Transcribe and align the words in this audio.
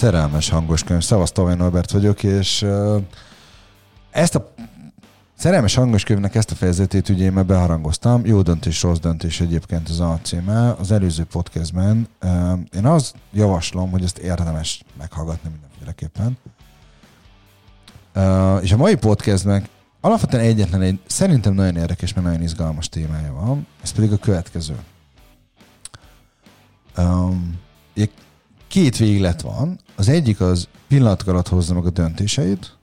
szerelmes 0.00 0.48
hangos 0.48 0.84
könyv. 0.84 1.02
Szavasz, 1.02 1.32
Tavai 1.32 1.54
Norbert 1.54 1.90
vagyok, 1.90 2.22
és 2.22 2.66
ezt 4.10 4.34
a 4.34 4.52
szerelmes 5.36 5.74
hangos 5.74 6.04
könyvnek 6.04 6.34
ezt 6.34 6.50
a 6.50 6.54
fejezetét 6.54 7.08
ugye 7.08 7.24
én 7.24 7.32
már 7.32 7.46
beharangoztam. 7.46 8.26
Jó 8.26 8.42
döntés, 8.42 8.82
rossz 8.82 8.98
döntés 8.98 9.40
egyébként 9.40 9.88
az 9.88 10.00
a 10.00 10.18
címe. 10.22 10.72
Az 10.72 10.90
előző 10.90 11.24
podcastben 11.24 12.08
én 12.74 12.86
azt 12.86 13.14
javaslom, 13.32 13.90
hogy 13.90 14.04
ezt 14.04 14.18
érdemes 14.18 14.82
meghallgatni 14.98 15.50
mindenféleképpen. 15.50 16.38
És 18.62 18.72
a 18.72 18.76
mai 18.76 18.96
podcastben 18.96 19.66
alapvetően 20.00 20.44
egyetlen 20.44 20.82
egy 20.82 21.00
szerintem 21.06 21.54
nagyon 21.54 21.76
érdekes, 21.76 22.12
mert 22.12 22.26
nagyon 22.26 22.42
izgalmas 22.42 22.88
témája 22.88 23.32
van. 23.32 23.66
Ez 23.82 23.90
pedig 23.90 24.12
a 24.12 24.16
következő. 24.16 24.76
Um, 26.96 27.58
két 28.70 28.96
véglet 28.96 29.40
van. 29.40 29.78
Az 29.96 30.08
egyik 30.08 30.40
az 30.40 30.68
pillanatok 30.88 31.28
alatt 31.28 31.48
hozza 31.48 31.74
meg 31.74 31.86
a 31.86 31.90
döntéseit, 31.90 32.76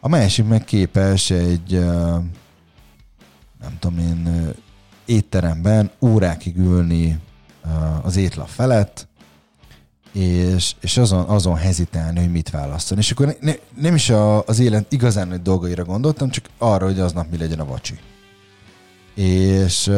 a 0.00 0.08
másik 0.08 0.46
meg 0.46 0.64
képes 0.64 1.30
egy, 1.30 1.78
nem 3.60 3.76
tudom 3.78 3.98
én, 3.98 4.52
étteremben 5.04 5.90
órákig 6.00 6.56
ülni 6.56 7.18
az 8.02 8.16
étlap 8.16 8.48
felett, 8.48 9.08
és, 10.12 10.74
és 10.80 10.96
azon, 10.96 11.24
azon 11.24 11.56
hezitálni, 11.56 12.20
hogy 12.20 12.30
mit 12.30 12.50
választani. 12.50 13.00
És 13.00 13.10
akkor 13.10 13.36
ne, 13.40 13.52
nem 13.74 13.94
is 13.94 14.10
a, 14.10 14.44
az 14.44 14.58
élet 14.58 14.92
igazán 14.92 15.28
nagy 15.28 15.42
dolgaira 15.42 15.84
gondoltam, 15.84 16.30
csak 16.30 16.44
arra, 16.58 16.84
hogy 16.84 17.00
aznap 17.00 17.30
mi 17.30 17.36
legyen 17.36 17.60
a 17.60 17.64
vacsi. 17.64 17.98
És 19.14 19.90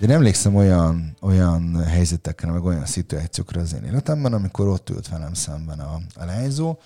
én 0.00 0.10
emlékszem 0.10 0.54
olyan, 0.54 1.16
olyan 1.20 1.84
helyzetekre, 1.84 2.50
meg 2.50 2.64
olyan 2.64 2.86
szituációkra 2.86 3.60
az 3.60 3.74
én 3.74 3.84
életemben, 3.84 4.32
amikor 4.32 4.68
ott 4.68 4.90
ült 4.90 5.08
velem 5.08 5.34
szemben 5.34 5.78
a, 5.78 6.00
a 6.14 6.24
lányzó, 6.24 6.78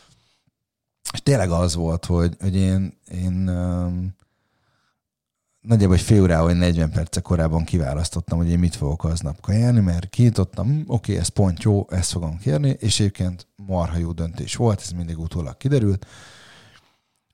és 1.12 1.22
tényleg 1.22 1.50
az 1.50 1.74
volt, 1.74 2.04
hogy, 2.04 2.36
hogy 2.40 2.56
én, 2.56 2.98
én 3.10 3.48
um, 3.48 4.14
nagyjából 5.60 5.96
egy 5.96 6.02
fél 6.02 6.22
órával, 6.22 6.44
vagy 6.44 6.56
40 6.56 6.90
perce 6.90 7.20
korábban 7.20 7.64
kiválasztottam, 7.64 8.38
hogy 8.38 8.50
én 8.50 8.58
mit 8.58 8.76
fogok 8.76 9.04
aznap 9.04 9.40
kajálni, 9.40 9.80
mert 9.80 10.08
kinyitottam, 10.08 10.66
hm, 10.66 10.72
oké, 10.72 10.86
okay, 10.86 11.16
ez 11.16 11.28
pont 11.28 11.62
jó, 11.62 11.86
ezt 11.90 12.10
fogom 12.10 12.38
kérni, 12.38 12.76
és 12.78 13.00
egyébként 13.00 13.46
marha 13.56 13.98
jó 13.98 14.12
döntés 14.12 14.56
volt, 14.56 14.80
ez 14.80 14.90
mindig 14.90 15.18
utólag 15.18 15.56
kiderült, 15.56 16.06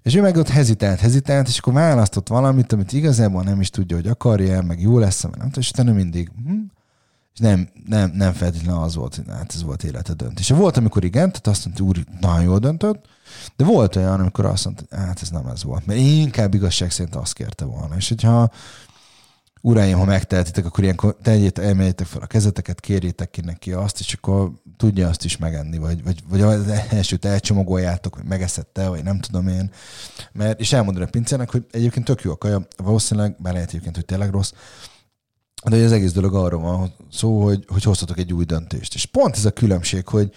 és 0.03 0.15
ő 0.15 0.21
meg 0.21 0.37
ott 0.37 0.49
hezitált, 0.49 1.01
hezitált, 1.01 1.49
és 1.49 1.59
akkor 1.59 1.73
választott 1.73 2.29
valamit, 2.29 2.73
amit 2.73 2.93
igazából 2.93 3.43
nem 3.43 3.61
is 3.61 3.71
tudja, 3.71 3.97
hogy 3.97 4.07
akarja, 4.07 4.63
meg 4.63 4.81
jó 4.81 4.99
lesz, 4.99 5.23
meg 5.23 5.37
nem 5.37 5.47
tudom, 5.47 5.63
és 5.63 5.71
utána 5.71 5.93
mindig, 5.93 6.31
hm? 6.45 6.59
és 7.35 7.39
nem, 7.39 7.69
nem, 7.87 8.11
nem 8.15 8.33
feltétlenül 8.33 8.83
az 8.83 8.95
volt, 8.95 9.15
hogy 9.15 9.25
hát 9.29 9.53
ez 9.55 9.63
volt 9.63 9.85
élete 9.85 10.13
döntés. 10.13 10.51
És 10.51 10.57
volt, 10.57 10.77
amikor 10.77 11.05
igen, 11.05 11.29
tehát 11.29 11.47
azt 11.47 11.65
mondta, 11.65 11.85
úr, 11.85 12.05
nagyon 12.21 12.43
jól 12.43 12.59
döntött, 12.59 13.05
de 13.57 13.65
volt 13.65 13.97
olyan, 13.97 14.21
amikor 14.21 14.45
azt 14.45 14.65
mondta, 14.65 14.97
hát 14.97 15.23
ez 15.23 15.29
nem 15.29 15.47
ez 15.47 15.65
volt, 15.65 15.87
mert 15.87 15.99
én 15.99 16.21
inkább 16.21 16.55
igazság 16.55 16.91
szerint 16.91 17.15
azt 17.15 17.33
kérte 17.33 17.65
volna. 17.65 17.97
És 17.97 18.09
hogyha 18.09 18.51
uraim, 19.61 19.99
ha 19.99 20.05
megtehetitek, 20.05 20.65
akkor 20.65 20.85
ilyenkor 20.85 21.17
tegyétek, 21.23 21.65
emeljétek 21.65 22.07
fel 22.07 22.23
a 22.23 22.27
kezeteket, 22.27 22.81
kérjétek 22.81 23.31
ki 23.31 23.41
neki 23.41 23.73
azt, 23.73 24.01
és 24.01 24.13
akkor 24.13 24.51
tudja 24.77 25.09
azt 25.09 25.25
is 25.25 25.37
megenni, 25.37 25.79
vagy, 25.79 26.03
vagy, 26.03 26.23
vagy 26.29 26.41
az 26.41 26.69
elsőt 26.91 27.25
elcsomagoljátok, 27.25 28.17
vagy 28.17 28.25
megeszette, 28.25 28.89
vagy 28.89 29.03
nem 29.03 29.21
tudom 29.21 29.49
én. 29.49 29.71
Mert, 30.33 30.61
és 30.61 30.73
elmondani 30.73 31.05
a 31.05 31.11
pincének, 31.11 31.51
hogy 31.51 31.67
egyébként 31.71 32.05
tök 32.05 32.23
jó 32.23 32.31
a 32.31 32.37
kaja, 32.37 32.67
valószínűleg, 32.77 33.37
bár 33.39 33.53
lehet 33.53 33.69
egyébként, 33.69 33.95
hogy 33.95 34.05
tényleg 34.05 34.31
rossz, 34.31 34.53
de 35.69 35.77
az 35.77 35.93
egész 35.93 36.13
dolog 36.13 36.35
arról 36.35 36.61
van 36.61 36.95
szó, 37.13 37.43
hogy, 37.45 37.65
hogy 37.69 37.83
hoztatok 37.83 38.19
egy 38.19 38.33
új 38.33 38.45
döntést. 38.45 38.95
És 38.95 39.07
pont 39.07 39.37
ez 39.37 39.45
a 39.45 39.51
különbség, 39.51 40.09
hogy, 40.09 40.33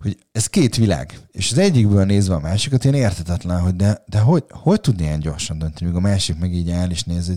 hogy 0.00 0.18
ez 0.32 0.46
két 0.46 0.76
világ, 0.76 1.18
és 1.30 1.50
az 1.50 1.58
egyikből 1.58 2.04
nézve 2.04 2.34
a 2.34 2.40
másikat, 2.40 2.84
én 2.84 2.94
értetetlen, 2.94 3.60
hogy 3.60 3.76
de, 3.76 4.04
de 4.06 4.18
hogy, 4.18 4.44
hogy 4.48 4.80
tudni 4.80 5.02
ilyen 5.02 5.20
gyorsan 5.20 5.58
dönteni, 5.58 5.86
míg 5.86 5.96
a 5.96 6.00
másik 6.00 6.38
meg 6.38 6.54
így 6.54 6.70
áll 6.70 6.90
és 6.90 7.02
néz, 7.02 7.32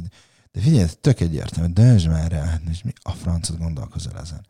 de 0.56 0.62
figyelj, 0.62 0.88
tök 1.02 1.20
egyértelmű, 1.20 1.74
döntsd 1.74 2.08
már 2.08 2.32
rá, 2.32 2.60
és 2.70 2.84
mi 2.84 2.94
a 3.02 3.12
francot 3.12 3.58
gondolkozol 3.58 4.20
ezen. 4.20 4.46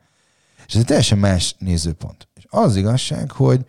És 0.68 0.74
ez 0.74 0.80
egy 0.80 0.86
teljesen 0.86 1.18
más 1.18 1.56
nézőpont. 1.60 2.28
És 2.34 2.46
az 2.50 2.76
igazság, 2.76 3.32
hogy, 3.32 3.66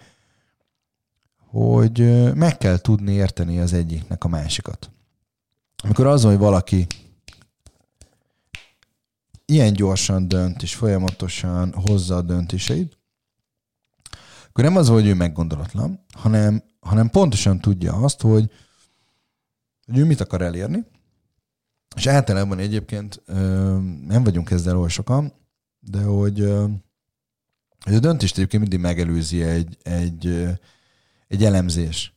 hogy 1.37 1.99
meg 2.35 2.59
kell 2.59 2.79
tudni 2.79 3.13
érteni 3.13 3.59
az 3.59 3.73
egyiknek 3.73 4.25
a 4.25 4.29
másikat. 4.29 4.91
Amikor 5.83 6.07
az, 6.07 6.23
hogy 6.23 6.37
valaki 6.37 6.87
ilyen 9.45 9.73
gyorsan 9.73 10.29
dönt, 10.29 10.63
és 10.63 10.75
folyamatosan 10.75 11.75
hozza 11.75 12.17
a 12.17 12.23
döntéseit, 12.23 12.99
akkor 14.49 14.65
nem 14.65 14.77
az, 14.77 14.89
hogy 14.89 15.07
ő 15.07 15.15
meggondolatlan, 15.15 16.05
hanem, 16.13 16.63
hanem 16.81 17.11
pontosan 17.11 17.61
tudja 17.61 17.93
azt, 17.93 18.21
hogy, 18.21 18.51
hogy 19.87 19.99
ő 19.99 20.05
mit 20.05 20.21
akar 20.21 20.43
elérni, 20.43 20.85
és 21.97 22.07
általában 22.07 22.59
egyébként 22.59 23.23
nem 24.07 24.25
vagyunk 24.25 24.51
ezzel 24.51 24.77
olyan 24.77 24.89
sokan, 24.89 25.33
de 25.81 26.03
hogy, 26.03 26.39
hogy 27.81 27.95
a 27.95 27.99
döntést 27.99 28.37
egyébként 28.37 28.62
mindig 28.62 28.81
megelőzi 28.81 29.43
egy, 29.43 29.77
egy, 29.83 30.49
egy 31.29 31.45
elemzés, 31.45 32.15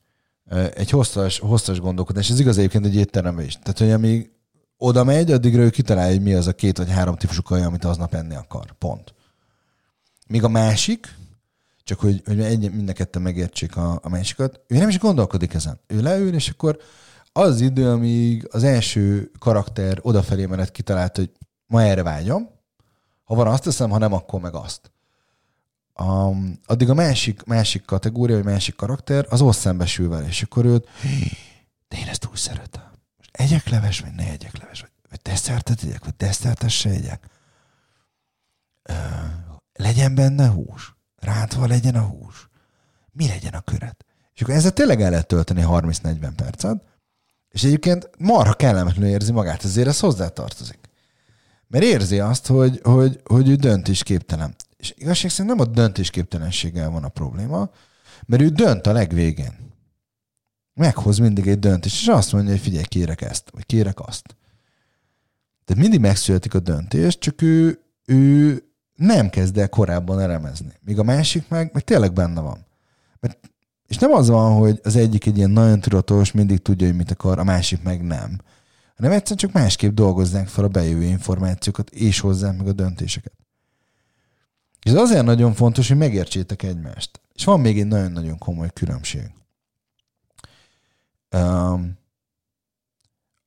egy 0.73 0.89
hosszas, 0.89 1.39
hosszas 1.39 1.79
gondolkodás. 1.79 2.29
Ez 2.29 2.39
igaz 2.39 2.57
egyébként 2.57 2.85
egy 2.85 2.95
étteremben 2.95 3.45
is. 3.45 3.53
Tehát, 3.53 3.77
hogy 3.77 3.91
amíg 3.91 4.31
oda 4.77 5.03
megy, 5.03 5.31
addigra 5.31 5.61
ő 5.61 5.69
kitalálja, 5.69 6.11
hogy 6.11 6.23
mi 6.23 6.33
az 6.33 6.47
a 6.47 6.53
két 6.53 6.77
vagy 6.77 6.89
három 6.89 7.15
típusú 7.15 7.41
kaja, 7.41 7.65
amit 7.65 7.85
aznap 7.85 8.13
enni 8.13 8.35
akar. 8.35 8.73
Pont. 8.77 9.13
Míg 10.27 10.43
a 10.43 10.49
másik, 10.49 11.15
csak 11.83 11.99
hogy, 11.99 12.21
hogy 12.25 12.39
egy, 12.39 12.73
mind 12.73 12.89
a 12.89 12.93
ketten 12.93 13.21
megértsék 13.21 13.75
a, 13.75 13.99
a 14.03 14.09
másikat, 14.09 14.59
ő 14.67 14.77
nem 14.77 14.89
is 14.89 14.99
gondolkodik 14.99 15.53
ezen. 15.53 15.79
Ő 15.87 16.01
leül, 16.01 16.33
és 16.33 16.49
akkor 16.49 16.79
az, 17.39 17.61
idő, 17.61 17.89
amíg 17.89 18.47
az 18.51 18.63
első 18.63 19.31
karakter 19.39 19.99
odafelé 20.01 20.45
menet 20.45 20.71
kitalált, 20.71 21.15
hogy 21.15 21.31
ma 21.67 21.81
erre 21.81 22.03
vágyom, 22.03 22.49
ha 23.23 23.35
van 23.35 23.47
azt 23.47 23.63
teszem, 23.63 23.89
ha 23.89 23.97
nem, 23.97 24.13
akkor 24.13 24.39
meg 24.39 24.53
azt. 24.53 24.91
Um, 25.99 26.59
addig 26.65 26.89
a 26.89 26.93
másik, 26.93 27.43
másik 27.43 27.85
kategória, 27.85 28.35
vagy 28.35 28.45
másik 28.45 28.75
karakter, 28.75 29.25
az 29.29 29.41
ott 29.41 29.55
szembesül 29.55 30.09
vele, 30.09 30.27
és 30.27 30.43
akkor 30.43 30.65
őt, 30.65 30.87
de 31.87 31.97
én 31.97 32.07
ezt 32.07 32.27
úgy 32.31 32.37
szeretem. 32.37 32.91
Most 33.17 33.29
egyek 33.31 33.69
leves, 33.69 33.99
vagy 33.99 34.11
ne 34.15 34.29
egyek 34.29 34.57
leves, 34.57 34.81
vagy, 34.81 34.91
vagy 35.09 35.19
desszertet 35.23 35.83
egyek, 35.83 36.03
vagy 36.03 36.15
desszertet 36.17 36.69
se 36.69 36.89
egyek. 36.89 37.27
Uh, 38.89 38.95
legyen 39.73 40.15
benne 40.15 40.47
hús. 40.47 40.95
Rántva 41.15 41.67
legyen 41.67 41.95
a 41.95 42.03
hús. 42.03 42.49
Mi 43.11 43.27
legyen 43.27 43.53
a 43.53 43.61
köret? 43.61 44.05
És 44.33 44.41
akkor 44.41 44.53
ezzel 44.53 44.71
tényleg 44.71 45.01
el 45.01 45.09
lehet 45.09 45.27
tölteni 45.27 45.63
30-40 45.65 46.31
percet, 46.35 46.83
és 47.51 47.63
egyébként 47.63 48.09
marha 48.17 48.53
kellemetlenül 48.53 49.09
érzi 49.09 49.31
magát, 49.31 49.63
ezért 49.63 49.87
ez 49.87 49.99
hozzátartozik. 49.99 50.79
Mert 51.67 51.83
érzi 51.83 52.19
azt, 52.19 52.47
hogy, 52.47 52.79
hogy, 52.83 53.19
hogy 53.23 53.49
ő 53.49 53.55
döntésképtelen. 53.55 54.55
És 54.77 54.93
igazság 54.97 55.31
szerint 55.31 55.57
nem 55.57 55.67
a 55.67 55.71
döntésképtelenséggel 55.71 56.89
van 56.89 57.03
a 57.03 57.09
probléma, 57.09 57.69
mert 58.25 58.41
ő 58.41 58.49
dönt 58.49 58.87
a 58.87 58.91
legvégén. 58.91 59.67
Meghoz 60.73 61.17
mindig 61.17 61.47
egy 61.47 61.59
döntést, 61.59 62.01
és 62.01 62.07
azt 62.07 62.31
mondja, 62.31 62.51
hogy 62.51 62.61
figyelj, 62.61 62.83
kérek 62.83 63.21
ezt, 63.21 63.49
vagy 63.51 63.65
kérek 63.65 63.99
azt. 63.99 64.35
Tehát 65.65 65.81
mindig 65.81 65.99
megszületik 65.99 66.53
a 66.53 66.59
döntés, 66.59 67.17
csak 67.17 67.41
ő, 67.41 67.79
ő 68.05 68.63
nem 68.95 69.29
kezd 69.29 69.57
el 69.57 69.69
korábban 69.69 70.19
elemezni. 70.19 70.73
Míg 70.85 70.99
a 70.99 71.03
másik 71.03 71.47
meg, 71.47 71.69
meg 71.73 71.83
tényleg 71.83 72.13
benne 72.13 72.41
van. 72.41 72.65
Mert 73.19 73.48
és 73.89 73.97
nem 73.97 74.11
az 74.11 74.27
van, 74.27 74.57
hogy 74.57 74.79
az 74.83 74.95
egyik 74.95 75.25
egy 75.25 75.37
ilyen 75.37 75.49
nagyon 75.49 75.79
tudatos, 75.79 76.31
mindig 76.31 76.61
tudja, 76.61 76.87
hogy 76.87 76.95
mit 76.95 77.11
akar, 77.11 77.39
a 77.39 77.43
másik 77.43 77.83
meg 77.83 78.03
nem. 78.03 78.39
Hanem 78.95 79.11
egyszerűen 79.11 79.37
csak 79.37 79.51
másképp 79.51 79.93
dolgozzák 79.93 80.47
fel 80.47 80.63
a 80.63 80.67
bejövő 80.67 81.03
információkat, 81.03 81.89
és 81.89 82.19
hozzák 82.19 82.57
meg 82.57 82.67
a 82.67 82.73
döntéseket. 82.73 83.33
És 84.83 84.91
ez 84.91 84.97
azért 84.97 85.25
nagyon 85.25 85.53
fontos, 85.53 85.87
hogy 85.87 85.97
megértsétek 85.97 86.63
egymást. 86.63 87.21
És 87.33 87.43
van 87.43 87.59
még 87.59 87.79
egy 87.79 87.87
nagyon-nagyon 87.87 88.37
komoly 88.37 88.69
különbség. 88.73 89.31
Um, 91.35 91.97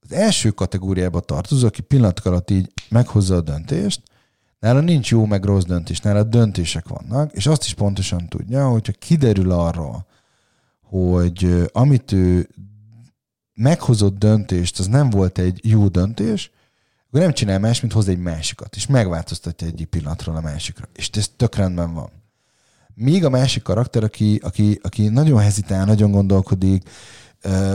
az 0.00 0.12
első 0.12 0.50
kategóriába 0.50 1.20
tartozó, 1.20 1.66
aki 1.66 1.82
pillanatok 1.82 2.24
alatt 2.24 2.50
így 2.50 2.72
meghozza 2.88 3.34
a 3.34 3.40
döntést, 3.40 4.02
nála 4.58 4.80
nincs 4.80 5.10
jó 5.10 5.24
meg 5.26 5.44
rossz 5.44 5.64
döntés, 5.64 6.00
nála 6.00 6.22
döntések 6.22 6.88
vannak, 6.88 7.32
és 7.32 7.46
azt 7.46 7.64
is 7.64 7.74
pontosan 7.74 8.28
tudja, 8.28 8.68
hogyha 8.68 8.92
kiderül 8.92 9.50
arról, 9.50 10.06
hogy 10.92 11.68
amit 11.72 12.12
ő 12.12 12.48
meghozott 13.54 14.18
döntést, 14.18 14.78
az 14.78 14.86
nem 14.86 15.10
volt 15.10 15.38
egy 15.38 15.60
jó 15.62 15.88
döntés, 15.88 16.50
akkor 17.06 17.20
nem 17.20 17.32
csinál 17.32 17.58
más, 17.58 17.80
mint 17.80 17.92
hoz 17.92 18.08
egy 18.08 18.18
másikat, 18.18 18.76
és 18.76 18.86
megváltoztatja 18.86 19.66
egy 19.66 19.86
pillanatról 19.90 20.36
a 20.36 20.40
másikra. 20.40 20.88
És 20.94 21.10
ez 21.12 21.30
tök 21.36 21.54
rendben 21.54 21.94
van. 21.94 22.10
Míg 22.94 23.24
a 23.24 23.30
másik 23.30 23.62
karakter, 23.62 24.04
aki, 24.04 24.40
aki, 24.42 24.80
aki 24.82 25.08
nagyon 25.08 25.40
hezitál, 25.40 25.84
nagyon 25.84 26.10
gondolkodik, 26.10 26.88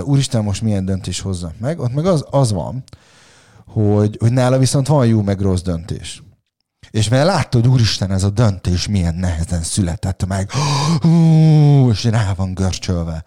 úristen, 0.03 0.43
most 0.43 0.61
milyen 0.61 0.85
döntés 0.85 1.19
hozza 1.19 1.53
meg, 1.59 1.79
ott 1.79 1.93
meg 1.93 2.05
az, 2.05 2.25
az 2.29 2.51
van, 2.51 2.83
hogy, 3.65 4.17
hogy 4.19 4.31
nála 4.31 4.57
viszont 4.57 4.87
van 4.87 5.07
jó 5.07 5.21
meg 5.21 5.39
rossz 5.39 5.61
döntés. 5.61 6.23
És 6.89 7.09
mert 7.09 7.25
látta, 7.25 7.59
hogy 7.59 7.67
úristen, 7.67 8.11
ez 8.11 8.23
a 8.23 8.29
döntés 8.29 8.87
milyen 8.87 9.15
nehezen 9.15 9.63
született 9.63 10.25
meg, 10.25 10.51
és 11.91 12.03
rá 12.03 12.33
van 12.33 12.53
görcsölve. 12.53 13.23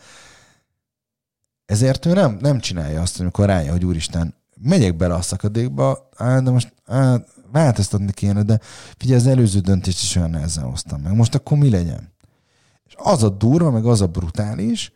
Ezért 1.67 2.07
ő 2.07 2.13
nem, 2.13 2.39
nem 2.41 2.61
csinálja 2.61 3.01
azt, 3.01 3.21
amikor 3.21 3.47
rájön, 3.47 3.73
hogy 3.73 3.85
úristen, 3.85 4.35
megyek 4.61 4.97
bele 4.97 5.15
a 5.15 5.23
szakadékba, 5.23 6.09
á, 6.17 6.41
de 6.41 6.51
most 6.51 6.73
á, 6.87 7.17
változtatni 7.53 8.13
kéne, 8.13 8.43
de 8.43 8.61
figyelj, 8.97 9.21
az 9.21 9.27
előző 9.27 9.61
döntést 9.61 10.03
is 10.03 10.17
olyan 10.17 10.31
nehezen 10.31 10.65
hoztam 10.65 11.01
meg. 11.01 11.15
Most 11.15 11.35
akkor 11.35 11.59
mi 11.59 11.71
legyen? 11.71 12.13
És 12.85 12.95
az 12.97 13.23
a 13.23 13.29
durva, 13.29 13.71
meg 13.71 13.85
az 13.85 14.01
a 14.01 14.07
brutális, 14.07 14.93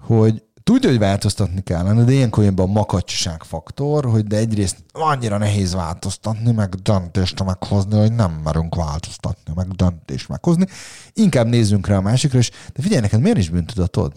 hogy 0.00 0.44
tudja, 0.70 0.88
hogy 0.88 0.98
változtatni 0.98 1.62
kellene, 1.62 2.04
de 2.04 2.12
ilyenkor 2.12 2.44
jön 2.44 2.54
be 2.54 2.62
a 2.62 2.66
makacsiság 2.66 3.42
faktor, 3.42 4.04
hogy 4.04 4.26
de 4.26 4.36
egyrészt 4.36 4.76
annyira 4.92 5.38
nehéz 5.38 5.74
változtatni, 5.74 6.52
meg 6.52 6.74
döntést 6.74 7.44
meghozni, 7.44 7.98
hogy 7.98 8.12
nem 8.12 8.40
merünk 8.44 8.74
változtatni, 8.74 9.52
meg 9.56 9.68
döntést 9.68 10.28
meghozni. 10.28 10.66
Inkább 11.12 11.46
nézzünk 11.46 11.86
rá 11.86 11.96
a 11.96 12.00
másikra, 12.00 12.38
és 12.38 12.50
de 12.50 12.82
figyelj, 12.82 13.00
neked 13.00 13.20
miért 13.20 13.38
is 13.38 13.48
bűntudatod? 13.48 14.12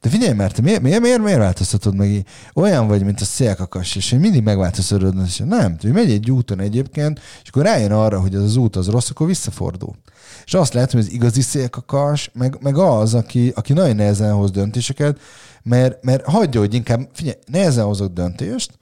De 0.00 0.08
figyelj, 0.08 0.32
mert 0.32 0.60
miért, 0.60 0.80
miért, 0.82 1.00
miért, 1.00 1.22
miért 1.22 1.38
változtatod 1.38 1.96
meg? 1.96 2.26
Olyan 2.54 2.86
vagy, 2.86 3.04
mint 3.04 3.20
a 3.20 3.24
szélkakas, 3.24 3.96
és 3.96 4.10
mindig 4.10 4.42
megváltoztatod, 4.42 5.14
és 5.26 5.42
nem, 5.46 5.76
hogy 5.80 5.92
megy 5.92 6.10
egy 6.10 6.30
úton 6.30 6.60
egyébként, 6.60 7.20
és 7.42 7.48
akkor 7.48 7.62
rájön 7.62 7.92
arra, 7.92 8.20
hogy 8.20 8.34
az, 8.34 8.42
az 8.42 8.56
út 8.56 8.76
az 8.76 8.88
rossz, 8.88 9.10
akkor 9.10 9.26
visszafordul. 9.26 9.96
És 10.44 10.54
azt 10.54 10.72
lehet, 10.72 10.90
hogy 10.92 11.00
az 11.00 11.12
igazi 11.12 11.40
szélkakas, 11.40 12.30
meg, 12.34 12.56
meg 12.60 12.76
az, 12.76 13.14
aki, 13.14 13.52
aki 13.54 13.72
nagyon 13.72 13.96
nehezen 13.96 14.32
hoz 14.32 14.50
döntéseket, 14.50 15.20
mert, 15.62 16.04
mert 16.04 16.24
hagyja, 16.24 16.60
hogy 16.60 16.74
inkább, 16.74 17.08
figyelj, 17.12 17.36
nehezen 17.46 17.84
hozok 17.84 18.12
döntést, 18.12 18.78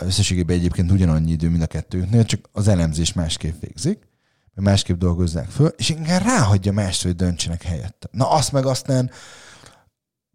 összességében 0.00 0.56
egyébként 0.56 0.90
ugyanannyi 0.90 1.30
idő, 1.30 1.48
mint 1.48 1.62
a 1.62 1.66
kettőknél, 1.66 2.24
csak 2.24 2.48
az 2.52 2.68
elemzés 2.68 3.12
másképp 3.12 3.60
végzik, 3.60 3.98
másképp 4.54 4.98
dolgozzák 4.98 5.48
föl, 5.48 5.72
és 5.76 5.88
inkább 5.88 6.22
ráhagyja 6.22 6.72
más, 6.72 7.02
hogy 7.02 7.16
döntsenek 7.16 7.62
helyette. 7.62 8.08
Na 8.10 8.30
azt 8.30 8.52
meg 8.52 8.66
aztán 8.66 9.10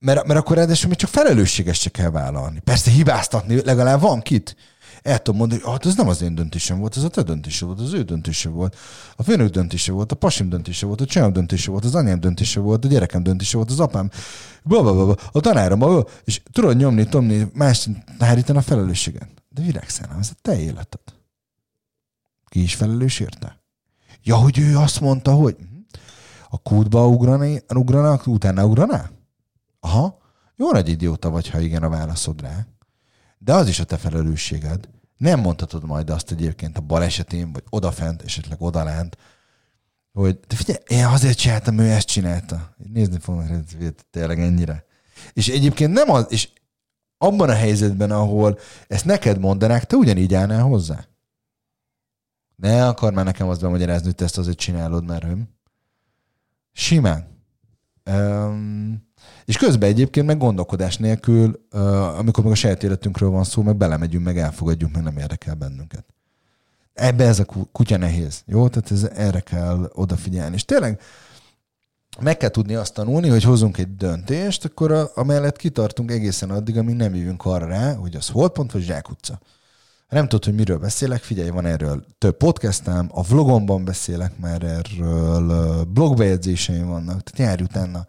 mert, 0.02 0.28
mert 0.28 0.40
akkor 0.40 0.56
ráadásul 0.56 0.90
még 0.90 0.98
csak 0.98 1.10
felelősséget 1.10 1.76
se 1.76 1.90
kell 1.90 2.10
vállalni. 2.10 2.60
Persze 2.60 2.92
hibáztatni 2.92 3.62
legalább 3.64 4.02
van 4.02 4.22
kit. 4.22 4.56
El 5.02 5.18
tudom 5.18 5.40
mondani, 5.40 5.62
hogy 5.62 5.72
hát 5.72 5.86
ez 5.86 5.96
nem 5.96 6.08
az 6.08 6.22
én 6.22 6.36
döntésem 6.36 6.80
volt, 6.80 6.98
ez 6.98 7.04
a 7.04 7.10
te 7.10 7.22
döntése 7.22 7.66
volt, 7.66 7.80
az 7.80 7.94
ő 7.94 8.02
döntése 8.02 8.50
volt, 8.50 8.76
a 9.16 9.24
főnök 9.24 9.50
döntése 9.50 9.92
volt, 9.92 10.12
a 10.12 10.16
pasim 10.16 10.50
döntése 10.50 10.86
volt, 10.86 11.02
a 11.02 11.06
csajom 11.06 11.34
döntése 11.34 11.72
volt, 11.72 11.86
az 11.86 11.96
anyám 11.96 12.20
döntése 12.20 12.60
volt, 12.60 12.86
a 12.86 12.88
gyerekem 12.88 13.24
döntése 13.24 13.58
volt, 13.58 13.72
az 13.72 13.80
apám, 13.80 14.10
blablabla, 14.64 15.16
a 15.32 15.40
tanárom, 15.40 16.06
és 16.24 16.42
tudod 16.52 16.78
nyomni, 16.78 17.08
tomni, 17.08 17.48
más 17.54 17.90
hárítani 18.20 18.58
a 18.58 18.62
felelősséget. 18.62 19.30
De 19.50 19.62
virágszállam, 19.62 20.20
ez 20.20 20.30
a 20.32 20.38
te 20.42 20.60
életed. 20.60 21.02
Ki 22.46 22.62
is 22.62 22.76
felelős 22.76 23.20
érte? 23.20 23.64
Ja, 24.24 24.36
hogy 24.36 24.60
ő 24.60 24.78
azt 24.78 25.00
mondta, 25.00 25.32
hogy 25.32 25.56
hm, 25.60 25.66
a 26.50 26.58
kútba 26.58 27.08
ugrani, 27.08 27.62
ugranak, 27.74 28.28
utána 28.28 28.66
ugraná? 28.66 29.10
Aha, 29.84 30.18
jó 30.56 30.72
nagy 30.72 30.90
idióta 30.90 31.30
vagy, 31.30 31.50
ha 31.50 31.60
igen 31.60 31.84
a 31.84 31.90
válaszod 31.90 32.42
rá. 32.42 32.66
De 33.38 33.54
az 33.54 33.68
is 33.68 33.80
a 33.80 33.84
te 33.84 33.98
felelősséged. 33.98 34.90
Nem 35.18 35.40
mondhatod 35.40 35.84
majd 35.86 36.10
azt 36.10 36.32
egyébként 36.32 36.78
a 36.78 36.82
balesetén, 36.82 37.52
vagy 37.52 37.64
odafent, 37.70 38.22
esetleg 38.22 38.62
odalent, 38.62 39.18
hogy 40.14 40.40
de 40.48 40.56
figyelj, 40.56 40.78
én 40.88 41.06
azért 41.06 41.38
csináltam, 41.38 41.78
ő 41.78 41.90
ezt 41.90 42.08
csinálta. 42.08 42.76
Nézni 42.94 43.20
fognak, 43.20 43.48
hogy 43.48 43.96
tényleg 44.10 44.40
ennyire. 44.40 44.86
És 45.34 45.48
egyébként 45.48 45.94
nem 45.94 46.10
az, 46.10 46.26
és 46.30 46.50
abban 47.18 47.50
a 47.50 47.54
helyzetben, 47.54 48.12
ahol 48.12 48.60
ezt 48.88 49.06
neked 49.06 49.40
mondanák, 49.40 49.86
te 49.86 49.96
ugyanígy 49.96 50.34
állnál 50.34 50.64
hozzá. 50.64 51.06
Ne 52.56 52.88
akar 52.88 53.14
már 53.14 53.26
nekem 53.26 53.48
azt 53.48 53.62
bemagyarázni, 53.62 54.06
hogy 54.06 54.16
te 54.16 54.24
ezt 54.24 54.38
azért 54.38 54.58
csinálod, 54.58 55.06
mert 55.06 55.24
hőm. 55.24 55.50
Simán. 56.72 57.31
Um, 58.06 59.10
és 59.46 59.58
közben 59.58 59.90
egyébként 59.90 60.26
meg 60.26 60.38
gondolkodás 60.38 60.98
nélkül, 60.98 61.68
amikor 62.18 62.44
meg 62.44 62.54
a 62.54 62.56
saját 62.56 62.84
életünkről 62.84 63.30
van 63.30 63.44
szó, 63.44 63.62
meg 63.62 63.76
belemegyünk, 63.76 64.26
meg 64.26 64.38
elfogadjuk, 64.38 64.92
meg 64.92 65.04
nem 65.04 65.18
érdekel 65.18 65.56
bennünket. 65.56 66.06
Ebbe 66.94 67.26
ez 67.26 67.40
a 67.40 67.46
kutya 67.72 67.98
nehéz, 67.98 68.44
jó? 68.46 68.68
Tehát 68.68 68.92
ez, 68.92 69.04
erre 69.04 69.40
kell 69.40 69.92
odafigyelni. 69.94 70.56
És 70.56 70.66
tényleg 70.66 71.02
meg 72.20 72.38
kell 72.38 72.50
tudni 72.50 72.76
azt 72.76 72.94
tanulni, 72.94 73.30
hogy 73.30 73.44
hozunk 73.44 73.78
egy 73.78 73.96
döntést, 73.96 74.66
akkor 74.66 74.92
a, 74.92 75.12
amellett 75.16 75.58
kitartunk 75.58 76.12
egészen 76.12 76.50
addig, 76.50 76.78
amíg 76.78 76.96
nem 76.96 77.16
jövünk 77.16 77.46
arra 77.46 77.68
rá, 77.68 77.94
hogy 77.94 78.16
az 78.16 78.28
holdpont 78.30 78.72
vagy 78.72 78.82
zsákutca. 78.82 79.40
Nem 80.12 80.28
tudod, 80.28 80.46
hogy 80.46 80.56
miről 80.56 80.78
beszélek, 80.78 81.22
figyelj, 81.24 81.50
van 81.50 81.66
erről 81.66 82.06
több 82.18 82.38
podcastem, 82.38 83.10
a 83.14 83.22
vlogomban 83.24 83.86
beszélek 83.86 84.38
már 84.38 84.64
erről, 84.64 85.84
blogbejegyzéseim 85.84 86.88
vannak, 86.88 87.22
tehát 87.24 87.50
járj 87.50 87.64
utána 87.64 88.08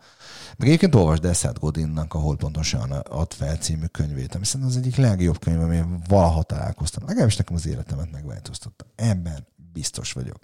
meg 0.56 0.69
egyébként 0.69 0.94
olvasd 0.94 1.25
Eszát 1.25 1.58
Godinnak 1.58 2.14
a 2.14 2.19
Hol 2.19 2.37
pontosan 2.37 2.90
ad 2.90 3.32
fel 3.32 3.56
című 3.56 3.87
könyvét, 3.87 4.34
ami 4.34 4.44
szerintem 4.44 4.70
az 4.70 4.76
egyik 4.76 4.96
legjobb 4.96 5.38
könyv, 5.38 5.60
ami 5.60 5.81
valaha 6.08 6.43
találkoztam. 6.43 7.06
Legalábbis 7.06 7.37
nekem 7.37 7.56
az 7.56 7.66
életemet 7.66 8.12
megváltoztatta. 8.12 8.84
Ebben 8.94 9.46
biztos 9.72 10.12
vagyok. 10.12 10.38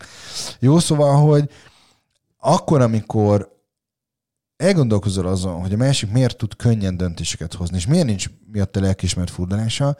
Jó, 0.58 0.78
szóval, 0.78 1.26
hogy 1.26 1.50
akkor, 2.38 2.80
amikor 2.80 3.56
elgondolkozol 4.56 5.26
azon, 5.26 5.60
hogy 5.60 5.72
a 5.72 5.76
másik 5.76 6.10
miért 6.10 6.36
tud 6.36 6.56
könnyen 6.56 6.96
döntéseket 6.96 7.54
hozni, 7.54 7.76
és 7.76 7.86
miért 7.86 8.06
nincs 8.06 8.26
miatt 8.52 8.76
a 8.76 8.80
lelkismert 8.80 9.30
furdalása, 9.30 9.96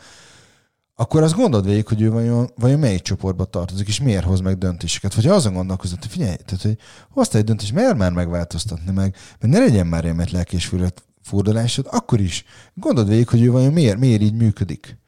akkor 1.01 1.23
azt 1.23 1.35
gondold 1.35 1.65
végig, 1.65 1.87
hogy 1.87 2.01
ő 2.01 2.11
vajon, 2.11 2.51
vajon 2.57 2.79
melyik 2.79 3.03
csoportba 3.03 3.45
tartozik, 3.45 3.89
és 3.89 4.01
miért 4.01 4.25
hoz 4.25 4.41
meg 4.41 4.59
döntéseket. 4.59 5.15
Vagy 5.15 5.27
azon 5.27 5.53
gondolkozott, 5.53 5.99
hogy 5.99 6.11
figyelj, 6.11 6.37
tehát, 6.37 6.63
hogy 6.63 6.79
hozta 7.11 7.39
egy 7.39 7.45
döntést, 7.45 7.73
miért 7.73 7.97
már 7.97 8.13
megváltoztatni 8.13 8.93
meg, 8.93 9.17
mert 9.41 9.53
ne 9.53 9.59
legyen 9.59 9.87
már 9.87 10.05
ilyen 10.05 10.29
lelki 10.31 10.57
és 10.57 10.75
furdalásod, 11.23 11.87
akkor 11.91 12.21
is 12.21 12.45
gondold 12.75 13.09
végig, 13.09 13.29
hogy 13.29 13.43
ő 13.43 13.51
vajon 13.51 13.73
miért, 13.73 13.99
miért 13.99 14.23
így 14.23 14.35
működik. 14.35 14.99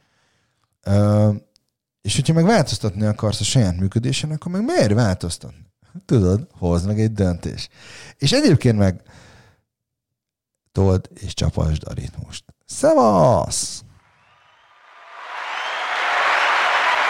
Uh, 0.86 1.34
és 2.00 2.14
hogyha 2.14 2.34
meg 2.34 2.44
változtatni 2.44 3.04
akarsz 3.04 3.40
a 3.40 3.44
saját 3.44 3.76
működésen, 3.76 4.30
akkor 4.30 4.52
meg 4.52 4.64
miért 4.64 4.92
változtatni? 4.92 5.66
Tudod, 6.04 6.46
hozd 6.52 6.86
meg 6.86 7.00
egy 7.00 7.12
döntés. 7.12 7.68
És 8.16 8.32
egyébként 8.32 8.78
meg 8.78 9.02
told 10.72 11.08
és 11.14 11.34
csapasd 11.34 11.82
a 11.84 11.92
ritmust. 11.92 12.44
Szevasz! 12.66 13.84